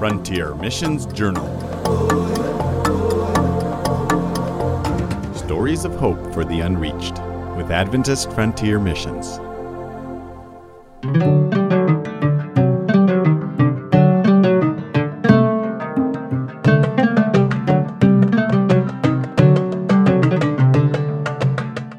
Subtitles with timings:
[0.00, 1.44] Frontier Missions Journal.
[5.34, 7.18] Stories of Hope for the Unreached
[7.54, 9.38] with Adventist Frontier Missions.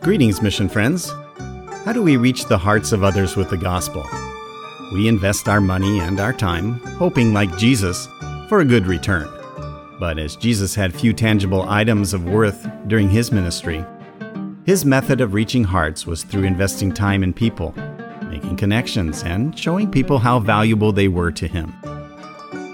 [0.00, 1.10] Greetings, mission friends.
[1.84, 4.06] How do we reach the hearts of others with the gospel?
[4.92, 8.08] We invest our money and our time, hoping, like Jesus,
[8.46, 9.26] for a good return.
[9.98, 13.82] But as Jesus had few tangible items of worth during his ministry,
[14.66, 17.74] his method of reaching hearts was through investing time in people,
[18.28, 21.72] making connections, and showing people how valuable they were to him.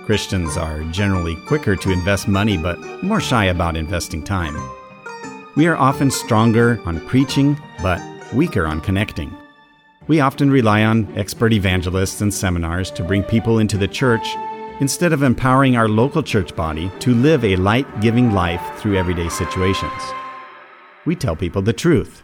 [0.05, 4.57] Christians are generally quicker to invest money but more shy about investing time.
[5.55, 8.03] We are often stronger on preaching but
[8.35, 9.37] weaker on connecting.
[10.09, 14.27] We often rely on expert evangelists and seminars to bring people into the church
[14.81, 19.29] instead of empowering our local church body to live a light giving life through everyday
[19.29, 20.03] situations.
[21.05, 22.23] We tell people the truth.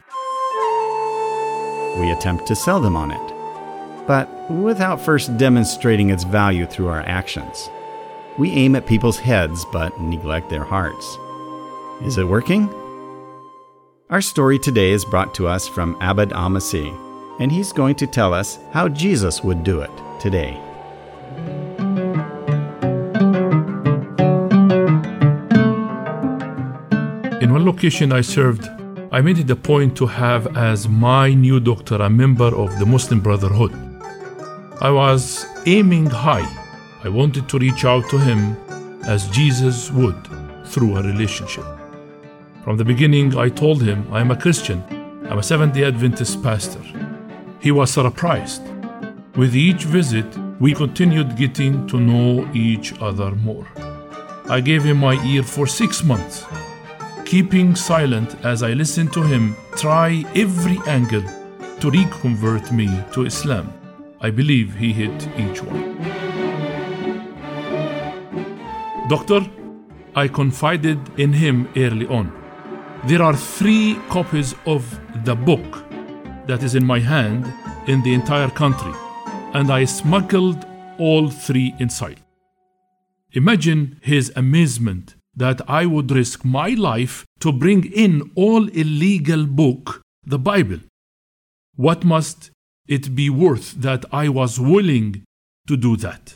[1.99, 7.03] We attempt to sell them on it, but without first demonstrating its value through our
[7.03, 7.69] actions.
[8.39, 11.19] We aim at people's heads but neglect their hearts.
[12.03, 12.67] Is it working?
[14.09, 17.04] Our story today is brought to us from Abed Al-Masih,
[17.41, 19.91] and he's going to tell us how Jesus would do it
[20.21, 20.61] today.
[27.43, 28.69] In one location I served,
[29.13, 32.87] I made it a point to have as my new doctor a member of the
[32.87, 33.73] Muslim Brotherhood.
[34.81, 36.48] I was aiming high.
[37.05, 38.57] I wanted to reach out to him
[39.07, 40.17] as Jesus would
[40.67, 41.65] through a relationship.
[42.65, 44.83] From the beginning, I told him I am a Christian.
[45.29, 46.81] I'm a Seventh day Adventist pastor.
[47.65, 48.62] He was surprised.
[49.37, 50.27] With each visit,
[50.61, 53.67] we continued getting to know each other more.
[54.51, 56.45] I gave him my ear for six months,
[57.25, 61.25] keeping silent as I listened to him try every angle
[61.80, 63.73] to reconvert me to Islam.
[64.20, 65.96] I believe he hit each one.
[69.08, 69.41] Doctor,
[70.14, 72.31] I confided in him early on.
[73.07, 74.83] There are three copies of
[75.25, 75.94] the book
[76.47, 77.53] that is in my hand
[77.87, 78.93] in the entire country,
[79.53, 80.67] and I smuggled
[80.99, 82.21] all three inside.
[83.33, 90.03] Imagine his amazement that I would risk my life to bring in all illegal book,
[90.25, 90.79] the Bible.
[91.77, 92.51] What must
[92.87, 95.25] it be worth that I was willing
[95.67, 96.35] to do that?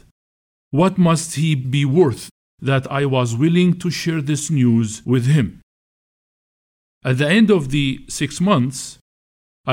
[0.70, 2.28] What must he be worth
[2.60, 5.60] that I was willing to share this news with him?
[7.04, 8.98] At the end of the six months,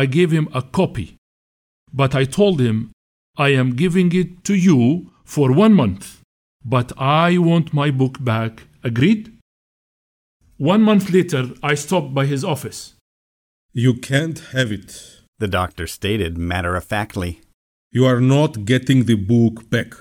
[0.01, 1.15] I gave him a copy,
[1.93, 2.91] but I told him,
[3.37, 6.21] I am giving it to you for one month,
[6.65, 8.63] but I want my book back.
[8.83, 9.31] Agreed?
[10.57, 12.95] One month later, I stopped by his office.
[13.71, 15.21] You can't have it.
[15.39, 17.39] The doctor stated matter of factly.
[17.91, 19.93] You are not getting the book back.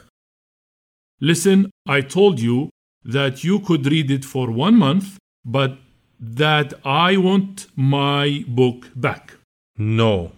[1.20, 2.70] Listen, I told you
[3.04, 5.78] that you could read it for one month, but
[6.18, 9.34] that I want my book back.
[9.76, 10.32] No.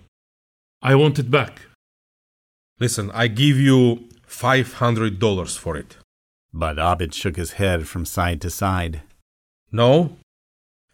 [0.83, 1.63] I want it back.
[2.79, 5.97] Listen, I give you $500 for it.
[6.53, 9.03] But Abed shook his head from side to side.
[9.73, 10.17] No.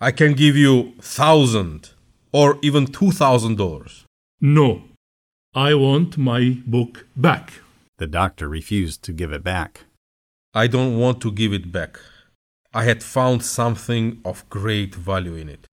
[0.01, 1.91] I can give you 1000
[2.33, 4.05] or even $2000.
[4.41, 4.83] No,
[5.55, 7.61] I want my book back.
[7.99, 9.85] The doctor refused to give it back.
[10.55, 12.01] I don't want to give it back.
[12.75, 15.69] I had found something of great value in it.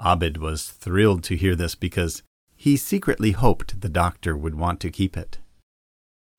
[0.00, 2.22] Abed was thrilled to hear this because
[2.56, 5.38] he secretly hoped the doctor would want to keep it.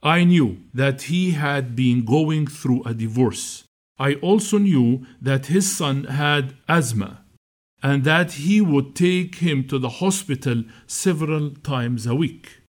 [0.01, 3.63] I knew that he had been going through a divorce.
[3.97, 7.21] I also knew that his son had asthma
[7.81, 12.61] and that he would take him to the hospital several times a week.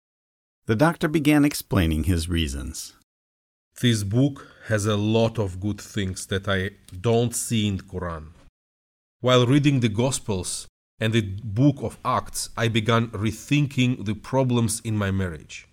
[0.65, 2.93] The doctor began explaining his reasons.
[3.81, 8.27] This book has a lot of good things that I don't see in the Quran.
[9.19, 10.67] While reading the Gospels
[10.99, 15.67] and the book of Acts, I began rethinking the problems in my marriage.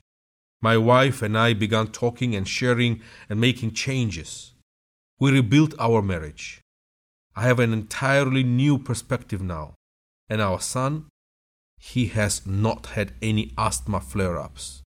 [0.61, 4.53] My wife and I began talking and sharing and making changes.
[5.19, 6.61] We rebuilt our marriage.
[7.35, 9.75] I have an entirely new perspective now.
[10.29, 11.07] And our son,
[11.79, 14.83] he has not had any asthma flare ups.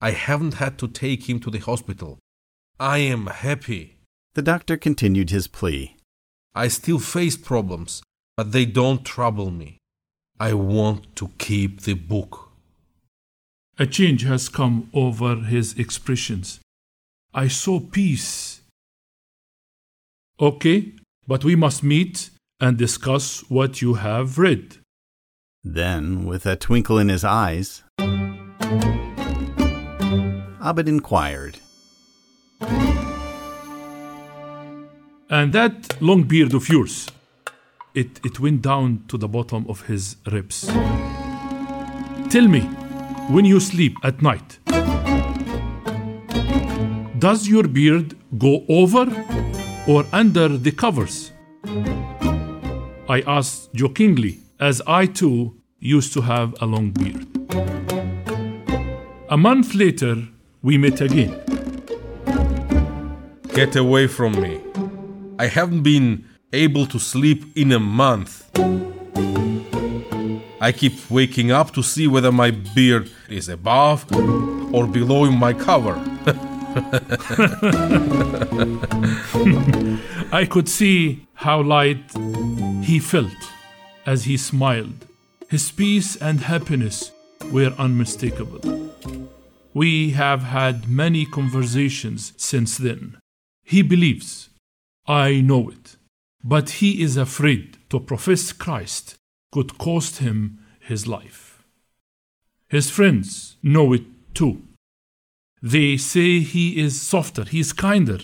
[0.00, 2.18] I haven't had to take him to the hospital.
[2.78, 3.98] I am happy.
[4.34, 5.96] The doctor continued his plea.
[6.54, 8.02] I still face problems,
[8.36, 9.78] but they don't trouble me.
[10.38, 12.50] I want to keep the book.
[13.78, 16.60] A change has come over his expressions.
[17.32, 18.60] I saw peace.
[20.40, 20.94] Okay,
[21.26, 22.30] but we must meet
[22.60, 24.78] and discuss what you have read.
[25.62, 27.82] Then, with a twinkle in his eyes,
[30.62, 31.58] Abed inquired,
[35.30, 37.08] And that long beard of yours,
[37.94, 40.66] it, it went down to the bottom of his ribs.
[42.30, 42.60] Tell me,
[43.30, 44.58] when you sleep at night,
[47.18, 49.06] does your beard go over
[49.88, 51.32] or under the covers?
[53.08, 57.26] I asked jokingly, as I too used to have a long beard.
[59.28, 60.28] A month later,
[60.62, 61.40] we met again.
[63.54, 64.60] Get away from me.
[65.38, 68.46] I haven't been able to sleep in a month.
[70.60, 74.04] I keep waking up to see whether my beard is above
[74.74, 75.94] or below my cover.
[80.32, 82.12] I could see how light
[82.82, 83.32] he felt
[84.06, 85.06] as he smiled.
[85.48, 87.10] His peace and happiness
[87.50, 88.60] were unmistakable.
[89.72, 93.18] We have had many conversations since then.
[93.64, 94.50] He believes,
[95.06, 95.96] I know it,
[96.42, 99.16] but he is afraid to profess Christ
[99.52, 101.62] could cost him his life.
[102.68, 104.04] His friends know it
[104.34, 104.62] too.
[105.62, 108.20] They say he is softer, he is kinder,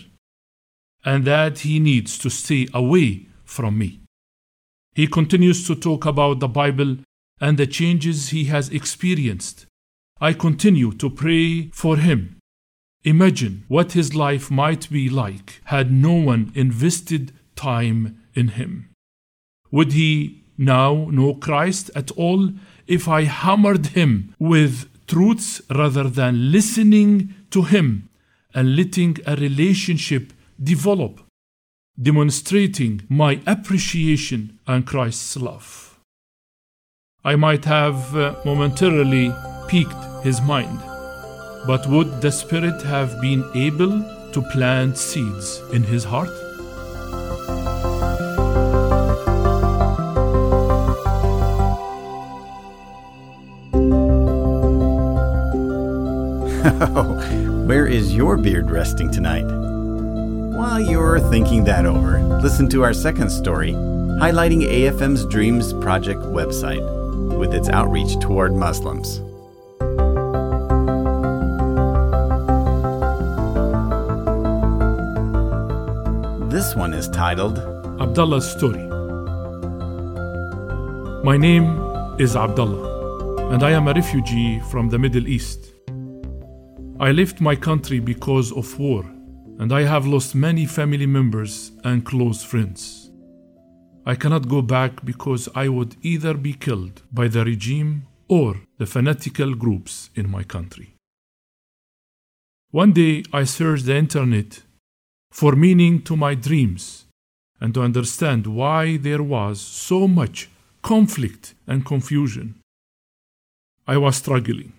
[1.05, 4.01] and that he needs to stay away from me.
[4.95, 6.99] He continues to talk about the Bible
[7.41, 9.67] and the changes he has experienced.
[10.21, 12.39] I continue to pray for him.
[13.05, 18.91] Imagine what his life might be like had no one invested time in him.
[19.71, 22.51] Would he now know Christ at all
[22.87, 28.09] if I hammered him with truths rather than listening to him
[28.55, 30.33] and letting a relationship
[30.63, 31.21] develop,
[32.01, 35.99] demonstrating my appreciation and Christ's love?
[37.25, 39.33] I might have uh, momentarily
[39.67, 40.79] piqued his mind,
[41.67, 44.01] but would the Spirit have been able
[44.33, 46.46] to plant seeds in his heart?
[56.67, 59.45] Where is your beard resting tonight?
[59.45, 66.83] While you're thinking that over, listen to our second story, highlighting AFM's Dreams Project website
[67.39, 69.21] with its outreach toward Muslims.
[76.51, 77.61] This one is titled
[78.01, 78.83] Abdallah's story.
[81.23, 81.79] My name
[82.19, 85.76] is Abdallah, and I am a refugee from the Middle East.
[86.99, 89.03] I left my country because of war,
[89.59, 93.11] and I have lost many family members and close friends.
[94.07, 98.87] I cannot go back because I would either be killed by the regime or the
[98.87, 100.95] fanatical groups in my country.
[102.71, 104.63] One day I searched the internet
[105.31, 107.05] for meaning to my dreams
[107.61, 110.49] and to understand why there was so much
[110.81, 112.55] conflict and confusion.
[113.87, 114.73] I was struggling.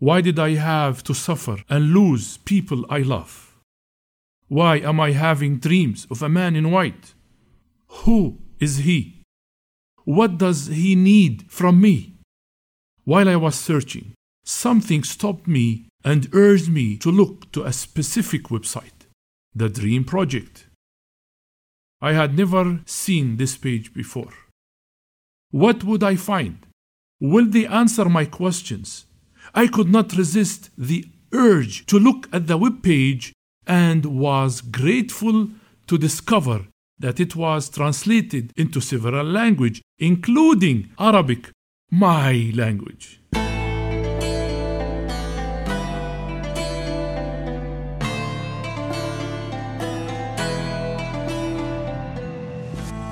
[0.00, 3.54] Why did I have to suffer and lose people I love?
[4.48, 7.12] Why am I having dreams of a man in white?
[8.04, 9.20] Who is he?
[10.04, 12.14] What does he need from me?
[13.04, 18.44] While I was searching, something stopped me and urged me to look to a specific
[18.44, 19.04] website,
[19.54, 20.66] the Dream Project.
[22.00, 24.32] I had never seen this page before.
[25.50, 26.66] What would I find?
[27.20, 29.04] Will they answer my questions?
[29.54, 33.32] I could not resist the urge to look at the web page
[33.66, 35.48] and was grateful
[35.86, 36.66] to discover
[36.98, 41.50] that it was translated into several languages, including Arabic,
[41.90, 43.20] my language.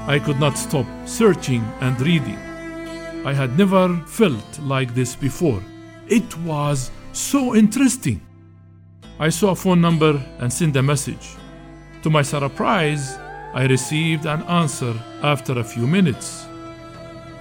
[0.06, 2.38] I could not stop searching and reading.
[3.26, 5.62] I had never felt like this before.
[6.08, 8.22] It was so interesting.
[9.20, 11.36] I saw a phone number and sent a message.
[12.02, 13.18] To my surprise,
[13.52, 16.46] I received an answer after a few minutes.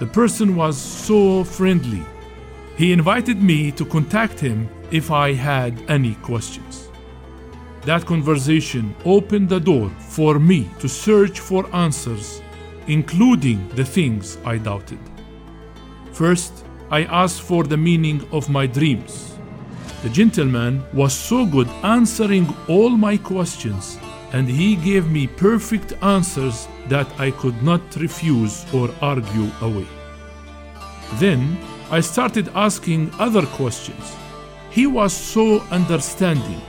[0.00, 2.02] The person was so friendly.
[2.76, 6.90] He invited me to contact him if I had any questions.
[7.86, 12.42] That conversation opened the door for me to search for answers,
[12.86, 15.00] including the things I doubted.
[16.12, 19.36] First, I asked for the meaning of my dreams.
[20.02, 23.98] The gentleman was so good answering all my questions,
[24.32, 29.86] and he gave me perfect answers that I could not refuse or argue away.
[31.14, 31.58] Then
[31.90, 34.16] I started asking other questions.
[34.70, 36.60] He was so understanding,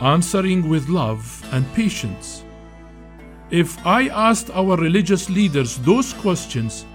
[0.00, 2.44] answering with love and patience.
[3.50, 6.86] If I asked our religious leaders those questions,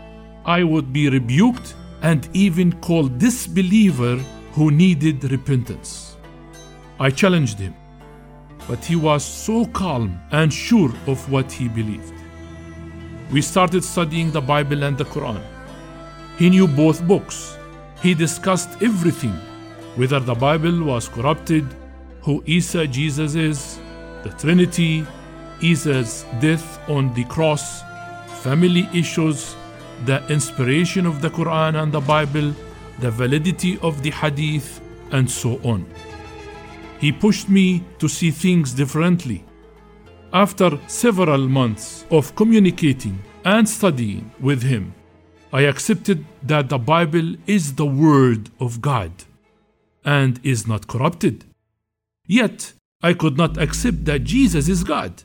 [0.45, 4.17] I would be rebuked and even called disbeliever
[4.53, 6.17] who needed repentance.
[6.99, 7.75] I challenged him,
[8.67, 12.13] but he was so calm and sure of what he believed.
[13.31, 15.41] We started studying the Bible and the Quran.
[16.37, 17.57] He knew both books.
[18.01, 19.33] He discussed everything
[19.95, 21.65] whether the Bible was corrupted,
[22.21, 23.79] who Isa Jesus is,
[24.23, 25.05] the Trinity,
[25.61, 27.81] Isa's death on the cross,
[28.43, 29.55] family issues,
[30.03, 32.53] the inspiration of the Quran and the Bible,
[32.99, 35.85] the validity of the Hadith, and so on.
[36.99, 39.43] He pushed me to see things differently.
[40.33, 44.93] After several months of communicating and studying with him,
[45.53, 49.11] I accepted that the Bible is the Word of God
[50.03, 51.45] and is not corrupted.
[52.27, 55.23] Yet, I could not accept that Jesus is God.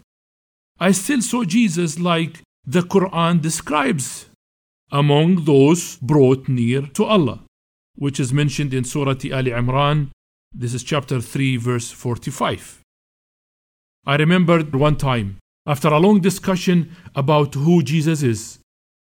[0.79, 4.27] I still saw Jesus like the Quran describes
[4.93, 7.41] among those brought near to Allah
[8.01, 10.09] which is mentioned in Surah Ali Imran.
[10.53, 12.81] This is chapter 3, verse 45.
[14.07, 18.59] I remembered one time, after a long discussion about who Jesus is,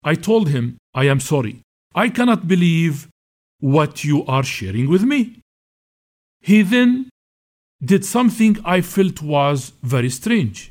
[0.05, 1.62] I told him, I am sorry.
[1.93, 3.09] I cannot believe
[3.59, 5.41] what you are sharing with me.
[6.41, 7.11] He then
[7.85, 10.71] did something I felt was very strange.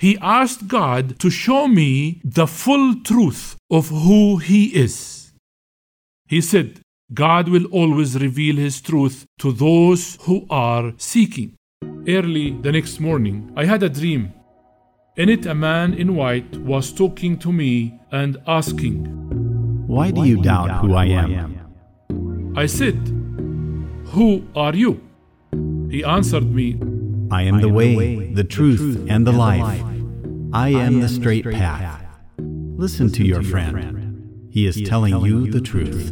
[0.00, 5.32] He asked God to show me the full truth of who He is.
[6.26, 6.80] He said,
[7.12, 11.54] God will always reveal His truth to those who are seeking.
[12.08, 14.32] Early the next morning, I had a dream.
[15.18, 19.04] In it, a man in white was talking to me and asking,
[19.86, 22.54] Why do you doubt who I am?
[22.56, 22.96] I said,
[24.14, 25.02] Who are you?
[25.90, 26.78] He answered me,
[27.32, 29.82] I am the way, the truth, and the life.
[30.52, 32.04] I am the straight path.
[32.38, 34.48] Listen to your friend.
[34.50, 36.10] He is telling you the truth.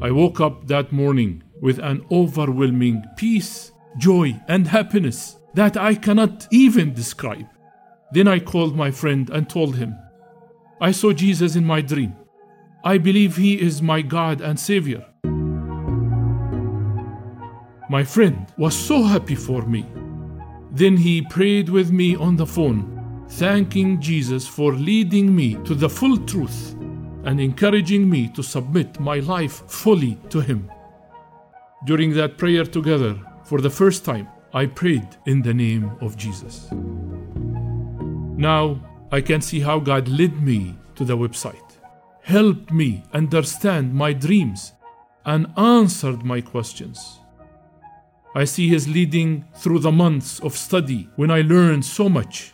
[0.00, 6.46] I woke up that morning with an overwhelming peace, joy, and happiness that I cannot
[6.52, 7.48] even describe.
[8.12, 9.96] Then I called my friend and told him,
[10.80, 12.14] I saw Jesus in my dream.
[12.84, 15.04] I believe he is my God and Savior.
[17.88, 19.86] My friend was so happy for me.
[20.70, 25.88] Then he prayed with me on the phone, thanking Jesus for leading me to the
[25.88, 26.74] full truth
[27.24, 30.70] and encouraging me to submit my life fully to Him.
[31.84, 36.68] During that prayer together, for the first time, I prayed in the name of Jesus.
[38.36, 38.80] Now
[39.12, 41.76] I can see how God led me to the website,
[42.22, 44.72] helped me understand my dreams,
[45.24, 47.20] and answered my questions.
[48.34, 52.52] I see His leading through the months of study when I learned so much.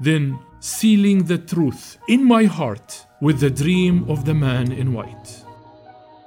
[0.00, 5.44] Then sealing the truth in my heart with the dream of the man in white.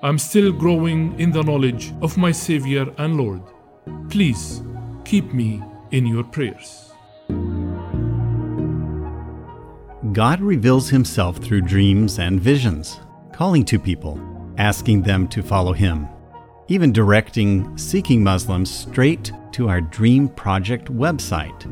[0.04, 3.42] I'm still growing in the knowledge of my Savior and Lord.
[4.10, 4.62] Please
[5.06, 6.92] keep me in your prayers.
[10.14, 13.00] God reveals himself through dreams and visions,
[13.32, 14.20] calling to people,
[14.58, 16.08] asking them to follow him,
[16.72, 21.68] even directing seeking Muslims straight to our Dream Project website